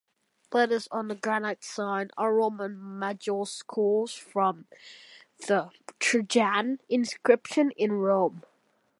Letters 0.51 0.87
on 0.89 1.09
the 1.09 1.15
granite 1.15 1.63
sign 1.63 2.09
are 2.17 2.33
Roman 2.33 2.75
majuscules 2.75 4.17
from 4.17 4.65
the 5.45 5.69
Trajan 5.99 6.79
inscription 6.89 7.69
in 7.77 7.91
Rome. 7.91 8.41